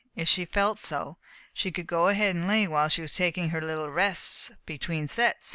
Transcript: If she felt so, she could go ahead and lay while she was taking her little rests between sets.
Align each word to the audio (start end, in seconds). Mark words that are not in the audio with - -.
If 0.15 0.27
she 0.27 0.45
felt 0.45 0.79
so, 0.79 1.19
she 1.53 1.71
could 1.71 1.85
go 1.85 2.07
ahead 2.07 2.35
and 2.35 2.47
lay 2.47 2.67
while 2.67 2.89
she 2.89 3.03
was 3.03 3.13
taking 3.13 3.49
her 3.49 3.61
little 3.61 3.91
rests 3.91 4.49
between 4.65 5.07
sets. 5.07 5.49